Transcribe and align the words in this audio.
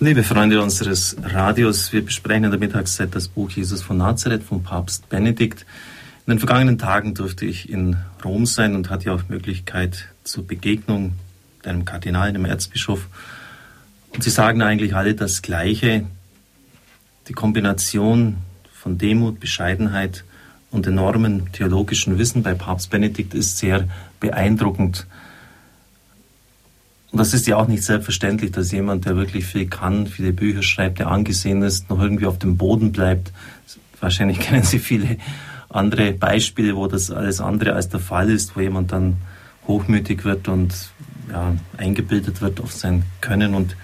Liebe 0.00 0.24
Freunde 0.24 0.60
unseres 0.60 1.16
Radios, 1.22 1.92
wir 1.92 2.04
besprechen 2.04 2.44
in 2.44 2.50
der 2.50 2.58
Mittagszeit 2.58 3.14
das 3.14 3.28
Buch 3.28 3.50
Jesus 3.50 3.80
von 3.80 3.96
Nazareth 3.96 4.42
von 4.42 4.60
Papst 4.60 5.08
Benedikt. 5.08 5.64
In 6.26 6.32
den 6.32 6.40
vergangenen 6.40 6.78
Tagen 6.78 7.14
durfte 7.14 7.46
ich 7.46 7.70
in 7.70 7.96
Rom 8.24 8.44
sein 8.44 8.74
und 8.74 8.90
hatte 8.90 9.12
auch 9.12 9.28
Möglichkeit 9.28 10.08
zur 10.24 10.44
Begegnung 10.44 11.12
mit 11.58 11.68
einem 11.68 11.84
Kardinal, 11.84 12.28
einem 12.28 12.44
Erzbischof. 12.44 13.06
Und 14.12 14.24
sie 14.24 14.30
sagen 14.30 14.62
eigentlich 14.62 14.96
alle 14.96 15.14
das 15.14 15.42
Gleiche. 15.42 16.04
Die 17.28 17.32
Kombination 17.32 18.38
von 18.72 18.98
Demut, 18.98 19.38
Bescheidenheit 19.38 20.24
und 20.72 20.88
enormen 20.88 21.52
theologischen 21.52 22.18
Wissen 22.18 22.42
bei 22.42 22.54
Papst 22.54 22.90
Benedikt 22.90 23.32
ist 23.32 23.58
sehr 23.58 23.88
beeindruckend. 24.18 25.06
Und 27.14 27.18
das 27.18 27.32
ist 27.32 27.46
ja 27.46 27.58
auch 27.58 27.68
nicht 27.68 27.84
selbstverständlich, 27.84 28.50
dass 28.50 28.72
jemand, 28.72 29.04
der 29.04 29.14
wirklich 29.14 29.46
viel 29.46 29.68
kann, 29.68 30.08
viele 30.08 30.32
Bücher 30.32 30.64
schreibt, 30.64 30.98
der 30.98 31.06
angesehen 31.12 31.62
ist, 31.62 31.88
noch 31.88 32.00
irgendwie 32.00 32.26
auf 32.26 32.40
dem 32.40 32.56
Boden 32.56 32.90
bleibt. 32.90 33.32
Wahrscheinlich 34.00 34.40
kennen 34.40 34.64
Sie 34.64 34.80
viele 34.80 35.18
andere 35.68 36.10
Beispiele, 36.10 36.74
wo 36.74 36.88
das 36.88 37.12
alles 37.12 37.40
andere 37.40 37.74
als 37.74 37.88
der 37.88 38.00
Fall 38.00 38.30
ist, 38.30 38.56
wo 38.56 38.60
jemand 38.62 38.90
dann 38.90 39.18
hochmütig 39.68 40.24
wird 40.24 40.48
und 40.48 40.74
ja, 41.30 41.54
eingebildet 41.76 42.40
wird 42.40 42.60
auf 42.60 42.72
sein 42.72 43.04
Können. 43.20 43.54
Und 43.54 43.76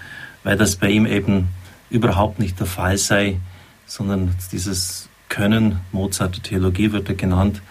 weil 0.43 0.57
das 0.57 0.75
bei 0.75 0.89
ihm 0.89 1.05
eben 1.05 1.47
überhaupt 1.89 2.37
nicht 2.37 2.59
der 2.59 2.67
Fall 2.67 2.97
sei, 2.97 3.39
sondern 3.85 4.35
dieses 4.51 5.07
Können, 5.29 5.79
Mozart 5.93 6.43
Theologie 6.43 6.91
wird 6.91 7.07
er 7.07 7.15
genannt, 7.15 7.61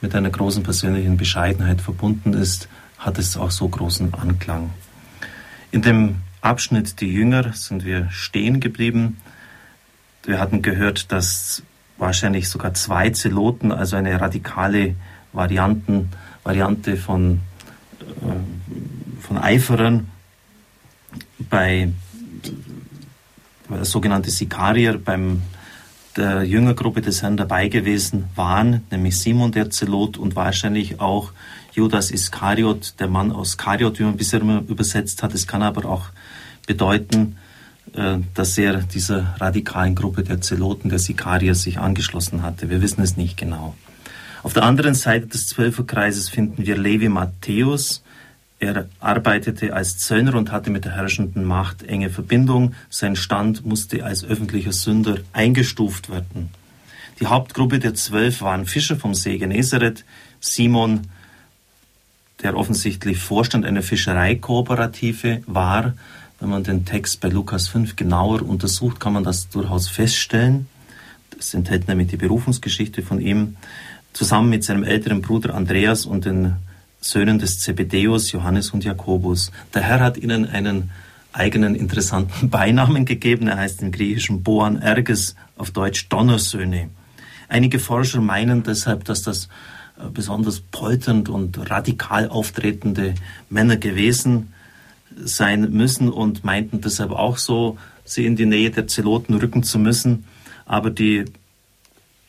mit 0.00 0.16
einer 0.16 0.30
großen 0.30 0.64
persönlichen 0.64 1.16
Bescheidenheit 1.16 1.80
verbunden 1.80 2.32
ist, 2.32 2.68
hat 2.98 3.18
es 3.18 3.36
auch 3.36 3.52
so 3.52 3.68
großen 3.68 4.12
Anklang. 4.14 4.70
In 5.76 5.82
dem 5.82 6.22
Abschnitt 6.40 7.02
Die 7.02 7.12
Jünger 7.12 7.52
sind 7.52 7.84
wir 7.84 8.08
stehen 8.10 8.60
geblieben. 8.60 9.18
Wir 10.24 10.40
hatten 10.40 10.62
gehört, 10.62 11.12
dass 11.12 11.62
wahrscheinlich 11.98 12.48
sogar 12.48 12.72
zwei 12.72 13.10
Zeloten, 13.10 13.70
also 13.70 13.96
eine 13.96 14.18
radikale 14.18 14.94
Varianten, 15.34 16.08
Variante 16.44 16.96
von, 16.96 17.40
äh, 18.00 19.20
von 19.20 19.36
Eiferern 19.36 20.08
bei 21.40 21.92
der 23.68 23.84
sogenannte 23.84 24.30
Sikarier 24.30 24.96
beim 24.96 25.42
der 26.16 26.44
Jüngergruppe 26.44 27.02
des 27.02 27.22
Herrn 27.22 27.36
dabei 27.36 27.68
gewesen 27.68 28.24
waren, 28.34 28.82
nämlich 28.90 29.18
Simon 29.18 29.52
der 29.52 29.70
Zelot 29.70 30.16
und 30.16 30.36
wahrscheinlich 30.36 31.00
auch 31.00 31.32
Judas 31.72 32.10
Iskariot, 32.10 32.94
der 32.98 33.08
Mann 33.08 33.32
aus 33.32 33.58
Kariot, 33.58 33.98
wie 33.98 34.04
man 34.04 34.16
bisher 34.16 34.40
immer 34.40 34.62
übersetzt 34.66 35.22
hat. 35.22 35.34
Es 35.34 35.46
kann 35.46 35.62
aber 35.62 35.88
auch 35.88 36.06
bedeuten, 36.66 37.36
äh, 37.92 38.18
dass 38.34 38.56
er 38.56 38.78
dieser 38.82 39.36
radikalen 39.38 39.94
Gruppe 39.94 40.22
der 40.22 40.40
Zeloten, 40.40 40.88
der 40.88 40.98
Sikarier, 40.98 41.54
sich 41.54 41.78
angeschlossen 41.78 42.42
hatte. 42.42 42.70
Wir 42.70 42.80
wissen 42.80 43.02
es 43.02 43.16
nicht 43.16 43.36
genau. 43.36 43.74
Auf 44.42 44.52
der 44.52 44.62
anderen 44.62 44.94
Seite 44.94 45.26
des 45.26 45.48
Zwölferkreises 45.48 46.28
finden 46.28 46.66
wir 46.66 46.78
Levi 46.78 47.08
Matthäus. 47.08 48.02
Er 48.58 48.88
arbeitete 49.00 49.74
als 49.74 49.98
Zöllner 49.98 50.34
und 50.34 50.50
hatte 50.50 50.70
mit 50.70 50.86
der 50.86 50.96
herrschenden 50.96 51.44
Macht 51.44 51.82
enge 51.82 52.08
Verbindung. 52.08 52.74
Sein 52.88 53.14
Stand 53.14 53.66
musste 53.66 54.04
als 54.04 54.24
öffentlicher 54.24 54.72
Sünder 54.72 55.18
eingestuft 55.32 56.10
werden. 56.10 56.50
Die 57.20 57.26
Hauptgruppe 57.26 57.78
der 57.78 57.94
Zwölf 57.94 58.40
waren 58.40 58.66
Fischer 58.66 58.96
vom 58.96 59.14
See 59.14 59.38
Genezareth, 59.38 60.04
Simon, 60.40 61.02
der 62.42 62.56
offensichtlich 62.56 63.18
Vorstand 63.18 63.64
einer 63.64 63.82
Fischereikooperative 63.82 65.42
war. 65.46 65.94
Wenn 66.40 66.50
man 66.50 66.64
den 66.64 66.84
Text 66.84 67.20
bei 67.20 67.28
Lukas 67.28 67.68
5 67.68 67.96
genauer 67.96 68.42
untersucht, 68.42 69.00
kann 69.00 69.14
man 69.14 69.24
das 69.24 69.48
durchaus 69.48 69.88
feststellen. 69.88 70.66
Das 71.30 71.54
enthält 71.54 71.88
nämlich 71.88 72.08
die 72.08 72.16
Berufungsgeschichte 72.16 73.02
von 73.02 73.20
ihm, 73.20 73.56
zusammen 74.12 74.48
mit 74.48 74.64
seinem 74.64 74.82
älteren 74.82 75.20
Bruder 75.20 75.54
Andreas 75.54 76.06
und 76.06 76.24
den 76.24 76.56
Söhnen 77.08 77.38
des 77.38 77.60
Zebedeus, 77.60 78.32
Johannes 78.32 78.70
und 78.70 78.84
Jakobus. 78.84 79.52
Der 79.74 79.82
Herr 79.82 80.00
hat 80.00 80.16
ihnen 80.16 80.46
einen 80.46 80.90
eigenen 81.32 81.74
interessanten 81.74 82.50
Beinamen 82.50 83.04
gegeben. 83.04 83.48
Er 83.48 83.58
heißt 83.58 83.82
im 83.82 83.92
Griechischen 83.92 84.42
Boan 84.42 84.80
Erges, 84.80 85.36
auf 85.56 85.70
Deutsch 85.70 86.08
Donnersöhne. 86.08 86.90
Einige 87.48 87.78
Forscher 87.78 88.20
meinen 88.20 88.62
deshalb, 88.62 89.04
dass 89.04 89.22
das 89.22 89.48
äh, 89.98 90.08
besonders 90.12 90.60
polternd 90.60 91.28
und 91.28 91.70
radikal 91.70 92.28
auftretende 92.28 93.14
Männer 93.48 93.76
gewesen 93.76 94.52
sein 95.16 95.70
müssen 95.70 96.10
und 96.10 96.44
meinten 96.44 96.80
deshalb 96.80 97.12
auch 97.12 97.38
so, 97.38 97.78
sie 98.04 98.26
in 98.26 98.36
die 98.36 98.46
Nähe 98.46 98.70
der 98.70 98.86
Zeloten 98.86 99.34
rücken 99.34 99.62
zu 99.62 99.78
müssen. 99.78 100.24
Aber 100.66 100.90
die 100.90 101.24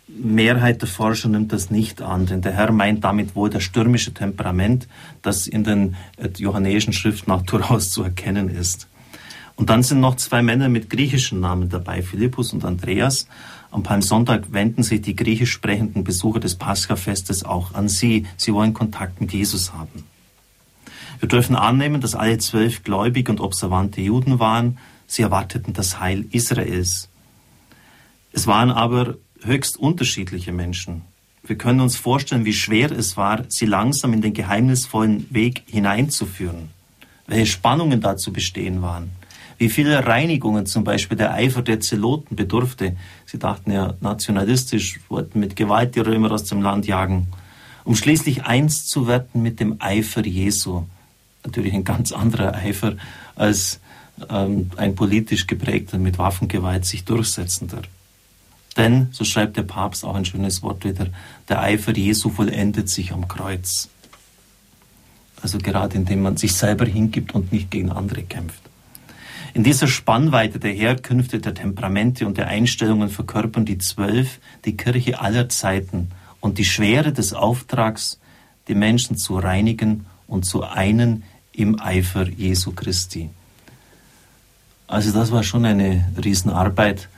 Mehrheit 0.07 0.81
der 0.81 0.87
Forscher 0.87 1.27
nimmt 1.27 1.51
das 1.51 1.69
nicht 1.69 2.01
an, 2.01 2.25
denn 2.25 2.41
der 2.41 2.53
Herr 2.53 2.71
meint 2.71 3.03
damit 3.03 3.35
wohl 3.35 3.49
das 3.49 3.63
stürmische 3.63 4.13
Temperament, 4.13 4.87
das 5.21 5.47
in 5.47 5.63
den 5.63 5.95
äh, 6.17 6.29
johannäischen 6.37 6.93
Schriften 6.93 7.31
auch 7.31 7.41
durchaus 7.45 7.91
zu 7.91 8.03
erkennen 8.03 8.49
ist. 8.49 8.87
Und 9.55 9.69
dann 9.69 9.83
sind 9.83 9.99
noch 9.99 10.15
zwei 10.15 10.41
Männer 10.41 10.69
mit 10.69 10.89
griechischen 10.89 11.39
Namen 11.39 11.69
dabei, 11.69 12.03
Philippus 12.03 12.53
und 12.53 12.63
Andreas. 12.63 13.27
Am 13.71 13.83
Palmsonntag 13.83 14.53
wenden 14.53 14.83
sich 14.83 15.01
die 15.01 15.15
griechisch 15.15 15.51
sprechenden 15.51 16.03
Besucher 16.03 16.39
des 16.39 16.55
Paschafestes 16.55 17.43
auch 17.43 17.73
an 17.73 17.89
Sie. 17.89 18.27
Sie 18.37 18.53
wollen 18.53 18.73
Kontakt 18.73 19.19
mit 19.19 19.33
Jesus 19.33 19.73
haben. 19.73 20.05
Wir 21.19 21.27
dürfen 21.27 21.55
annehmen, 21.55 21.99
dass 21.99 22.13
alle 22.13 22.37
zwölf 22.37 22.83
gläubig 22.83 23.29
und 23.29 23.41
observante 23.41 23.99
Juden 23.99 24.39
waren. 24.39 24.77
Sie 25.07 25.23
erwarteten 25.23 25.73
das 25.73 25.99
Heil 25.99 26.25
Israels. 26.31 27.09
Es 28.31 28.45
waren 28.45 28.69
aber 28.69 29.15
höchst 29.43 29.77
unterschiedliche 29.77 30.51
Menschen. 30.51 31.03
Wir 31.43 31.57
können 31.57 31.79
uns 31.79 31.95
vorstellen, 31.95 32.45
wie 32.45 32.53
schwer 32.53 32.91
es 32.91 33.15
war, 33.15 33.45
sie 33.47 33.65
langsam 33.65 34.13
in 34.13 34.21
den 34.21 34.33
geheimnisvollen 34.33 35.27
Weg 35.29 35.63
hineinzuführen, 35.67 36.69
welche 37.25 37.45
Spannungen 37.45 38.01
dazu 38.01 38.33
bestehen 38.33 38.81
waren 38.81 39.11
wie 39.57 39.69
viele 39.69 40.05
Reinigungen 40.05 40.65
zum 40.65 40.83
Beispiel 40.83 41.17
der 41.17 41.33
Eifer 41.33 41.61
der 41.61 41.79
Zeloten 41.79 42.35
bedurfte. 42.35 42.95
Sie 43.25 43.39
dachten 43.39 43.71
ja 43.71 43.95
nationalistisch, 44.01 44.99
wollten 45.09 45.39
mit 45.39 45.55
Gewalt 45.55 45.95
die 45.95 45.99
Römer 45.99 46.31
aus 46.31 46.43
dem 46.43 46.61
Land 46.61 46.85
jagen, 46.85 47.27
um 47.83 47.95
schließlich 47.95 48.43
eins 48.45 48.85
zu 48.85 49.07
werden 49.07 49.41
mit 49.41 49.59
dem 49.59 49.77
Eifer 49.79 50.25
Jesu. 50.25 50.83
Natürlich 51.43 51.73
ein 51.73 51.83
ganz 51.83 52.11
anderer 52.11 52.53
Eifer 52.53 52.97
als 53.35 53.79
ähm, 54.29 54.69
ein 54.77 54.95
politisch 54.95 55.47
geprägter, 55.47 55.97
mit 55.97 56.17
Waffengewalt 56.17 56.85
sich 56.85 57.03
durchsetzender. 57.05 57.81
Denn, 58.77 59.07
so 59.11 59.23
schreibt 59.23 59.57
der 59.57 59.63
Papst 59.63 60.05
auch 60.05 60.15
ein 60.15 60.25
schönes 60.25 60.61
Wort 60.61 60.85
wieder, 60.85 61.07
der 61.49 61.61
Eifer 61.61 61.95
Jesu 61.95 62.29
vollendet 62.29 62.89
sich 62.89 63.11
am 63.11 63.27
Kreuz. 63.27 63.89
Also 65.41 65.57
gerade 65.57 65.97
indem 65.97 66.21
man 66.21 66.37
sich 66.37 66.53
selber 66.53 66.85
hingibt 66.85 67.33
und 67.33 67.51
nicht 67.51 67.71
gegen 67.71 67.91
andere 67.91 68.23
kämpft. 68.23 68.61
In 69.53 69.63
dieser 69.63 69.87
Spannweite 69.87 70.59
der 70.59 70.73
Herkünfte, 70.73 71.39
der 71.39 71.55
Temperamente 71.55 72.27
und 72.27 72.37
der 72.37 72.47
Einstellungen 72.47 73.09
verkörpern 73.09 73.65
die 73.65 73.79
Zwölf 73.79 74.39
die 74.65 74.77
Kirche 74.77 75.19
aller 75.19 75.49
Zeiten 75.49 76.11
und 76.39 76.59
die 76.59 76.65
Schwere 76.65 77.11
des 77.11 77.33
Auftrags, 77.33 78.19
die 78.67 78.75
Menschen 78.75 79.17
zu 79.17 79.37
reinigen 79.39 80.05
und 80.27 80.45
zu 80.45 80.63
einen 80.63 81.23
im 81.53 81.79
Eifer 81.81 82.27
Jesu 82.27 82.71
Christi. 82.73 83.29
Also 84.85 85.11
das 85.11 85.31
war 85.31 85.43
schon 85.43 85.65
eine 85.65 86.07
Riesenarbeit. 86.23 87.09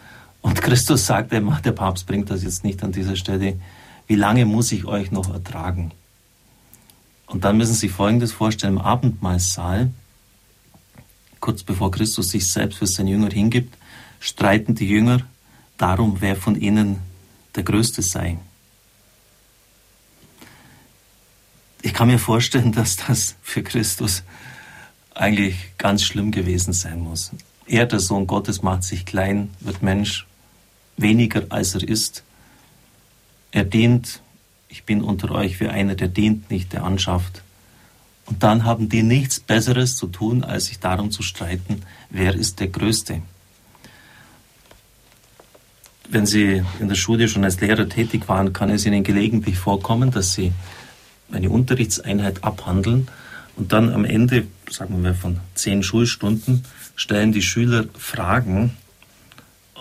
Und 0.42 0.62
Christus 0.62 1.06
sagt 1.06 1.32
der 1.32 1.72
Papst 1.72 2.08
bringt 2.08 2.30
das 2.30 2.44
jetzt 2.44 2.64
nicht 2.64 2.84
an 2.84 2.92
dieser 2.92 3.16
Stelle, 3.16 3.60
wie 4.08 4.16
lange 4.16 4.46
muss 4.46 4.72
ich 4.72 4.86
euch 4.86 5.12
noch 5.12 5.32
ertragen? 5.32 5.92
Und 7.28 7.44
dann 7.44 7.58
müssen 7.58 7.74
Sie 7.74 7.82
sich 7.82 7.92
Folgendes 7.92 8.32
vorstellen, 8.32 8.78
im 8.78 8.82
Abendmahlsaal 8.82 9.92
kurz 11.40 11.64
bevor 11.64 11.92
Christus 11.92 12.30
sich 12.30 12.52
selbst 12.52 12.80
für 12.80 12.88
seine 12.88 13.12
Jünger 13.12 13.30
hingibt, 13.30 13.78
streiten 14.20 14.76
die 14.76 14.88
Jünger 14.88 15.22
darum, 15.78 16.18
wer 16.20 16.36
von 16.36 16.60
ihnen 16.60 17.00
der 17.56 17.64
Größte 17.64 18.02
sei. 18.02 18.38
Ich 21.82 21.94
kann 21.94 22.10
mir 22.10 22.20
vorstellen, 22.20 22.72
dass 22.72 22.98
das 22.98 23.36
für 23.42 23.64
Christus 23.64 24.24
eigentlich 25.16 25.56
ganz 25.78 26.04
schlimm 26.04 26.32
gewesen 26.32 26.74
sein 26.74 27.00
muss. 27.00 27.32
Er, 27.66 27.86
der 27.86 28.00
Sohn 28.00 28.28
Gottes, 28.28 28.62
macht 28.62 28.84
sich 28.84 29.06
klein, 29.06 29.50
wird 29.60 29.82
Mensch, 29.82 30.28
weniger 31.02 31.44
als 31.50 31.76
er 31.76 31.88
ist. 31.88 32.24
Er 33.52 33.64
dient, 33.64 34.22
ich 34.68 34.84
bin 34.84 35.02
unter 35.02 35.32
euch 35.32 35.60
wie 35.60 35.68
einer, 35.68 35.96
der 35.96 36.08
dient 36.08 36.50
nicht, 36.52 36.74
der 36.74 36.84
anschafft. 36.84 37.42
Und 38.26 38.44
dann 38.44 38.64
haben 38.64 38.90
die 38.90 39.02
nichts 39.02 39.40
Besseres 39.40 39.96
zu 39.96 40.08
tun, 40.08 40.44
als 40.44 40.66
sich 40.66 40.80
darum 40.80 41.10
zu 41.10 41.24
streiten, 41.24 41.82
wer 42.10 42.36
ist 42.36 42.60
der 42.60 42.68
Größte. 42.68 43.22
Wenn 46.10 46.26
Sie 46.26 46.64
in 46.80 46.88
der 46.88 46.96
Schule 46.96 47.28
schon 47.28 47.44
als 47.44 47.60
Lehrer 47.60 47.88
tätig 47.88 48.28
waren, 48.28 48.54
kann 48.54 48.70
es 48.70 48.86
Ihnen 48.86 49.04
gelegentlich 49.04 49.58
vorkommen, 49.58 50.12
dass 50.12 50.34
Sie 50.34 50.54
eine 51.32 51.50
Unterrichtseinheit 51.50 52.44
abhandeln 52.44 53.08
Und 53.60 53.74
dann 53.74 53.92
am 53.92 54.06
Ende, 54.06 54.48
sagen 54.72 54.96
wir 54.96 55.10
mal 55.10 55.14
von 55.14 55.42
zehn 55.54 55.84
Schulstunden, 55.84 56.64
stellen 56.96 57.34
die 57.34 57.42
Schüler 57.42 57.86
Fragen, 57.98 58.78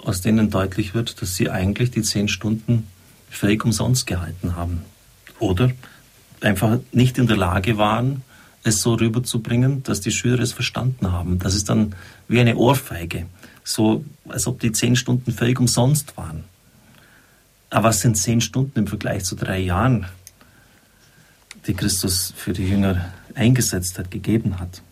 aus 0.05 0.21
denen 0.21 0.51
deutlich 0.51 0.95
wird, 0.95 1.21
dass 1.21 1.37
sie 1.37 1.51
eigentlich 1.51 1.91
die 1.91 2.03
zehn 2.03 2.29
Stunden 2.29 2.87
völlig 3.31 3.65
umsonst 3.65 4.07
gehalten 4.07 4.57
haben. 4.57 4.83
Oder 5.39 5.71
einfach 6.41 6.79
nicht 6.93 7.19
in 7.19 7.27
der 7.27 7.37
Lage 7.37 7.79
waren, 7.79 8.23
es 8.65 8.83
so 8.83 8.95
rüberzubringen, 8.95 9.83
dass 9.83 10.01
die 10.01 10.11
Schüler 10.11 10.41
es 10.41 10.53
verstanden 10.53 11.13
haben. 11.13 11.39
Das 11.39 11.55
ist 11.55 11.69
dann 11.69 11.95
wie 12.27 12.41
eine 12.41 12.57
Ohrfeige, 12.57 13.27
so 13.65 14.05
als 14.29 14.47
ob 14.47 14.61
die 14.61 14.73
zehn 14.73 14.97
Stunden 14.97 15.33
völlig 15.33 15.59
umsonst 15.61 16.17
waren. 16.17 16.45
Aber 17.71 17.89
was 17.89 18.01
sind 18.01 18.17
zehn 18.17 18.41
Stunden 18.41 18.79
im 18.79 18.87
Vergleich 18.87 19.25
zu 19.25 19.37
drei 19.37 19.59
Jahren, 19.59 20.07
die 21.67 21.75
Christus 21.75 22.33
für 22.37 22.53
die 22.53 22.67
Jünger 22.67 23.13
eingesetzt 23.35 23.99
hat, 23.99 24.11
gegeben 24.11 24.59
hat? 24.59 24.83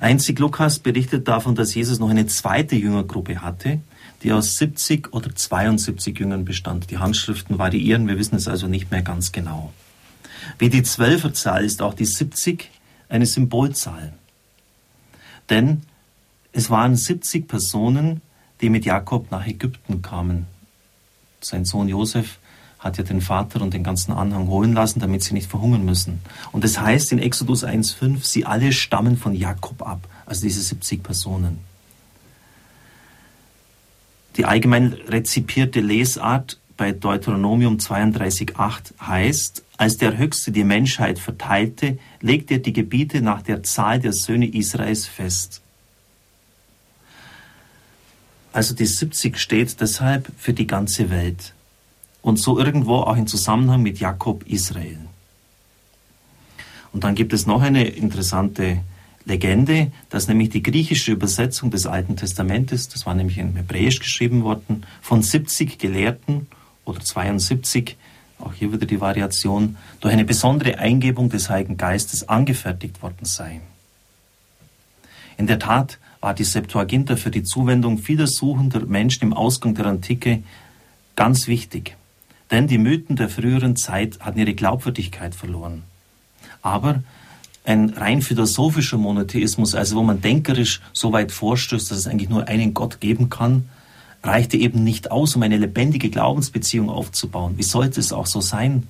Einzig 0.00 0.38
Lukas 0.38 0.78
berichtet 0.78 1.28
davon, 1.28 1.54
dass 1.54 1.74
Jesus 1.74 1.98
noch 1.98 2.10
eine 2.10 2.26
zweite 2.26 2.76
Jüngergruppe 2.76 3.42
hatte, 3.42 3.80
die 4.22 4.32
aus 4.32 4.56
70 4.56 5.12
oder 5.12 5.34
72 5.34 6.18
Jüngern 6.18 6.44
bestand. 6.44 6.90
Die 6.90 6.98
Handschriften 6.98 7.58
variieren, 7.58 8.08
wir 8.08 8.18
wissen 8.18 8.36
es 8.36 8.48
also 8.48 8.68
nicht 8.68 8.90
mehr 8.90 9.02
ganz 9.02 9.32
genau. 9.32 9.72
Wie 10.58 10.68
die 10.68 10.82
Zwölferzahl 10.82 11.64
ist 11.64 11.82
auch 11.82 11.94
die 11.94 12.04
70 12.04 12.70
eine 13.08 13.26
Symbolzahl. 13.26 14.12
Denn 15.50 15.82
es 16.52 16.70
waren 16.70 16.96
70 16.96 17.48
Personen, 17.48 18.22
die 18.60 18.70
mit 18.70 18.84
Jakob 18.84 19.30
nach 19.30 19.46
Ägypten 19.46 20.02
kamen. 20.02 20.46
Sein 21.40 21.64
Sohn 21.64 21.88
Josef 21.88 22.38
hat 22.82 22.98
ja 22.98 23.04
den 23.04 23.20
Vater 23.20 23.62
und 23.62 23.72
den 23.74 23.84
ganzen 23.84 24.12
Anhang 24.12 24.48
holen 24.48 24.72
lassen, 24.72 25.00
damit 25.00 25.22
sie 25.22 25.34
nicht 25.34 25.48
verhungern 25.48 25.84
müssen. 25.84 26.20
Und 26.50 26.64
das 26.64 26.80
heißt 26.80 27.12
in 27.12 27.18
Exodus 27.18 27.64
1,5, 27.64 28.24
sie 28.24 28.44
alle 28.44 28.72
stammen 28.72 29.16
von 29.16 29.34
Jakob 29.34 29.82
ab, 29.86 30.08
also 30.26 30.42
diese 30.42 30.60
70 30.60 31.02
Personen. 31.02 31.58
Die 34.36 34.44
allgemein 34.44 34.94
rezipierte 35.08 35.80
Lesart 35.80 36.58
bei 36.76 36.92
Deuteronomium 36.92 37.76
32,8 37.76 39.00
heißt, 39.00 39.62
als 39.76 39.98
der 39.98 40.16
Höchste 40.16 40.50
die 40.50 40.64
Menschheit 40.64 41.18
verteilte, 41.18 41.98
legte 42.20 42.54
er 42.54 42.60
die 42.60 42.72
Gebiete 42.72 43.20
nach 43.20 43.42
der 43.42 43.62
Zahl 43.62 44.00
der 44.00 44.12
Söhne 44.12 44.46
Israels 44.46 45.06
fest. 45.06 45.60
Also 48.52 48.74
die 48.74 48.86
70 48.86 49.38
steht 49.38 49.80
deshalb 49.80 50.30
für 50.36 50.52
die 50.52 50.66
ganze 50.66 51.10
Welt 51.10 51.54
und 52.22 52.38
so 52.38 52.58
irgendwo 52.58 52.96
auch 52.96 53.16
in 53.16 53.26
Zusammenhang 53.26 53.82
mit 53.82 53.98
Jakob 53.98 54.46
Israel. 54.46 54.98
Und 56.92 57.04
dann 57.04 57.14
gibt 57.14 57.32
es 57.32 57.46
noch 57.46 57.62
eine 57.62 57.84
interessante 57.84 58.80
Legende, 59.24 59.92
dass 60.10 60.28
nämlich 60.28 60.50
die 60.50 60.62
griechische 60.62 61.12
Übersetzung 61.12 61.70
des 61.70 61.86
Alten 61.86 62.16
Testamentes, 62.16 62.88
das 62.88 63.06
war 63.06 63.14
nämlich 63.14 63.38
in 63.38 63.54
Hebräisch 63.54 64.00
geschrieben 64.00 64.42
worden, 64.42 64.84
von 65.00 65.22
70 65.22 65.78
Gelehrten 65.78 66.48
oder 66.84 67.00
72, 67.00 67.96
auch 68.38 68.52
hier 68.52 68.72
wieder 68.72 68.86
die 68.86 69.00
Variation, 69.00 69.76
durch 70.00 70.12
eine 70.12 70.24
besondere 70.24 70.78
Eingebung 70.78 71.28
des 71.28 71.48
Heiligen 71.48 71.76
Geistes 71.76 72.28
angefertigt 72.28 73.02
worden 73.02 73.24
sei. 73.24 73.60
In 75.38 75.46
der 75.46 75.58
Tat 75.58 75.98
war 76.20 76.34
die 76.34 76.44
Septuaginta 76.44 77.16
für 77.16 77.30
die 77.30 77.42
Zuwendung 77.42 77.98
vieler 77.98 78.26
suchender 78.26 78.84
Menschen 78.86 79.24
im 79.24 79.32
Ausgang 79.32 79.74
der 79.74 79.86
Antike 79.86 80.42
ganz 81.16 81.46
wichtig. 81.46 81.96
Denn 82.52 82.68
die 82.68 82.78
Mythen 82.78 83.16
der 83.16 83.28
früheren 83.28 83.76
Zeit 83.76 84.20
hatten 84.20 84.38
ihre 84.38 84.54
Glaubwürdigkeit 84.54 85.34
verloren. 85.34 85.82
Aber 86.60 87.02
ein 87.64 87.90
rein 87.90 88.22
philosophischer 88.22 88.98
Monotheismus, 88.98 89.74
also 89.74 89.96
wo 89.96 90.02
man 90.02 90.20
denkerisch 90.20 90.80
so 90.92 91.12
weit 91.12 91.32
vorstößt, 91.32 91.90
dass 91.90 91.98
es 91.98 92.06
eigentlich 92.06 92.28
nur 92.28 92.48
einen 92.48 92.74
Gott 92.74 93.00
geben 93.00 93.30
kann, 93.30 93.68
reichte 94.22 94.56
eben 94.56 94.84
nicht 94.84 95.10
aus, 95.10 95.34
um 95.34 95.42
eine 95.42 95.56
lebendige 95.56 96.10
Glaubensbeziehung 96.10 96.90
aufzubauen. 96.90 97.56
Wie 97.56 97.62
sollte 97.62 98.00
es 98.00 98.12
auch 98.12 98.26
so 98.26 98.40
sein, 98.40 98.86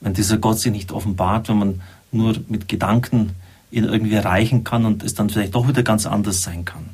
wenn 0.00 0.14
dieser 0.14 0.38
Gott 0.38 0.60
sich 0.60 0.70
nicht 0.70 0.92
offenbart, 0.92 1.48
wenn 1.48 1.58
man 1.58 1.80
nur 2.12 2.36
mit 2.48 2.68
Gedanken 2.68 3.30
ihn 3.70 3.84
irgendwie 3.84 4.14
erreichen 4.14 4.64
kann 4.64 4.84
und 4.84 5.02
es 5.02 5.14
dann 5.14 5.30
vielleicht 5.30 5.54
doch 5.54 5.68
wieder 5.68 5.82
ganz 5.82 6.06
anders 6.06 6.42
sein 6.42 6.64
kann. 6.64 6.90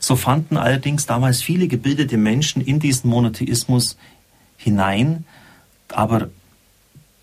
So 0.00 0.16
fanden 0.16 0.56
allerdings 0.56 1.06
damals 1.06 1.42
viele 1.42 1.66
gebildete 1.66 2.18
Menschen 2.18 2.60
in 2.60 2.78
diesen 2.78 3.08
Monotheismus 3.08 3.96
hinein, 4.56 5.24
aber 5.88 6.30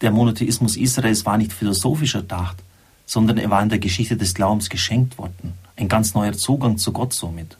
der 0.01 0.11
Monotheismus 0.11 0.77
Israels 0.77 1.25
war 1.25 1.37
nicht 1.37 1.53
philosophisch 1.53 2.15
erdacht, 2.15 2.57
sondern 3.05 3.37
er 3.37 3.49
war 3.49 3.61
in 3.61 3.69
der 3.69 3.79
Geschichte 3.79 4.17
des 4.17 4.33
Glaubens 4.33 4.69
geschenkt 4.69 5.17
worden. 5.17 5.53
Ein 5.75 5.87
ganz 5.87 6.13
neuer 6.13 6.33
Zugang 6.33 6.77
zu 6.77 6.91
Gott 6.91 7.13
somit. 7.13 7.57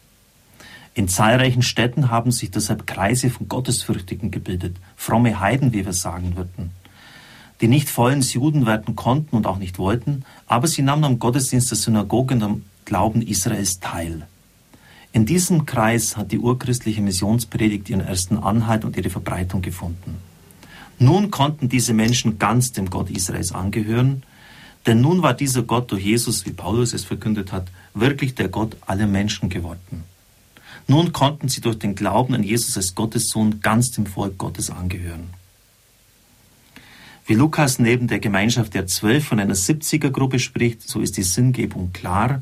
In 0.94 1.08
zahlreichen 1.08 1.62
Städten 1.62 2.10
haben 2.10 2.32
sich 2.32 2.52
deshalb 2.52 2.86
Kreise 2.86 3.30
von 3.30 3.48
Gottesfürchtigen 3.48 4.30
gebildet, 4.30 4.76
fromme 4.98 5.40
Heiden, 5.40 5.72
wie 5.72 5.86
wir 5.86 5.94
sagen 5.94 6.36
würden, 6.36 6.72
die 7.62 7.68
nicht 7.68 7.90
vollends 7.90 8.34
Juden 8.34 8.66
werden 8.66 8.96
konnten 8.96 9.36
und 9.36 9.48
auch 9.48 9.58
nicht 9.58 9.78
wollten, 9.78 10.26
aber 10.48 10.68
sie 10.68 10.82
nahmen 10.82 11.06
am 11.06 11.20
Gottesdienst 11.20 11.72
der 11.72 11.78
Synagoge 11.78 12.36
und 12.36 12.44
am 12.44 12.64
Glauben 12.86 13.22
Israels 13.22 13.80
teil. 13.80 14.28
In 15.14 15.26
diesem 15.26 15.66
Kreis 15.66 16.16
hat 16.16 16.32
die 16.32 16.40
urchristliche 16.40 17.02
Missionspredigt 17.02 17.90
ihren 17.90 18.02
ersten 18.02 18.38
Anhalt 18.38 18.86
und 18.86 18.96
ihre 18.96 19.10
Verbreitung 19.10 19.62
gefunden. 19.62 20.18
Nun 21.00 21.32
konnten 21.32 21.68
diese 21.68 21.94
Menschen 21.94 22.40
ganz 22.40 22.72
dem 22.72 22.90
Gott 22.90 23.10
Israels 23.10 23.52
angehören 23.52 24.24
denn 24.86 25.02
nun 25.02 25.22
war 25.22 25.34
dieser 25.34 25.64
Gott 25.64 25.92
durch 25.92 26.04
Jesus, 26.04 26.46
wie 26.46 26.52
Paulus 26.52 26.94
es 26.94 27.04
verkündet 27.04 27.52
hat, 27.52 27.68
wirklich 27.94 28.34
der 28.36 28.50
Gott 28.50 28.78
aller 28.82 29.08
Menschen 29.08 29.50
geworden. 29.50 30.04
Nun 30.88 31.14
konnten 31.14 31.50
sie 31.50 31.62
durch 31.62 31.78
den 31.78 31.94
Glauben 31.94 32.34
an 32.34 32.44
Jesus 32.44 32.76
als 32.78 32.96
Gottes 32.96 33.30
Sohn 33.30 33.62
ganz 33.62 33.92
dem 33.92 34.08
Volk 34.08 34.38
Gottes 34.40 34.72
angehören. 34.72 35.30
Wie 37.28 37.36
Lukas 37.36 37.78
neben 37.78 38.08
der 38.08 38.20
Gemeinschaft 38.20 38.74
der 38.74 38.88
Zwölf 38.88 39.26
von 39.26 39.40
einer 39.40 39.54
70er-Gruppe 39.54 40.40
spricht, 40.40 40.82
so 40.82 41.00
ist 41.00 41.18
die 41.18 41.24
Sinngebung 41.24 41.94
klar. 41.94 42.42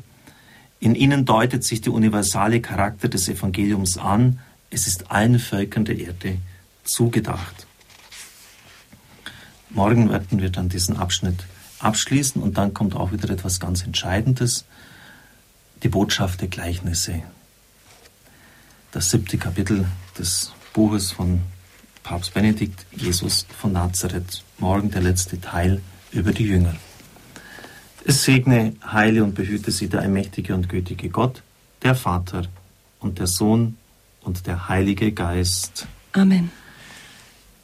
In 0.80 0.94
ihnen 0.94 1.26
deutet 1.26 1.62
sich 1.62 1.82
der 1.82 1.92
universale 1.92 2.62
Charakter 2.62 3.08
des 3.08 3.28
Evangeliums 3.28 3.98
an. 3.98 4.40
Es 4.70 4.86
ist 4.86 5.10
allen 5.10 5.38
Völkern 5.38 5.84
der 5.84 5.98
Erde 5.98 6.38
zugedacht. 6.84 7.66
Morgen 9.68 10.10
werden 10.10 10.40
wir 10.40 10.50
dann 10.50 10.70
diesen 10.70 10.96
Abschnitt 10.96 11.44
abschließen 11.78 12.42
und 12.42 12.56
dann 12.56 12.74
kommt 12.74 12.96
auch 12.96 13.12
wieder 13.12 13.30
etwas 13.30 13.60
ganz 13.60 13.82
Entscheidendes, 13.82 14.64
die 15.82 15.88
Botschaft 15.88 16.40
der 16.40 16.48
Gleichnisse. 16.48 17.22
Das 18.90 19.10
siebte 19.10 19.38
Kapitel 19.38 19.86
des 20.18 20.52
Buches 20.72 21.12
von 21.12 21.42
Papst 22.02 22.34
Benedikt, 22.34 22.86
Jesus 22.90 23.46
von 23.56 23.72
Nazareth. 23.72 24.42
Morgen 24.58 24.90
der 24.90 25.02
letzte 25.02 25.40
Teil 25.40 25.80
über 26.10 26.32
die 26.32 26.46
Jünger. 26.46 26.74
Es 28.04 28.24
segne, 28.24 28.74
heile 28.84 29.22
und 29.22 29.34
behüte 29.34 29.70
sie 29.70 29.88
der 29.88 30.00
allmächtige 30.00 30.54
und 30.54 30.68
gütige 30.68 31.08
Gott, 31.10 31.42
der 31.82 31.94
Vater 31.94 32.42
und 32.98 33.18
der 33.18 33.26
Sohn 33.26 33.76
und 34.22 34.46
der 34.46 34.68
Heilige 34.68 35.12
Geist. 35.12 35.86
Amen. 36.12 36.50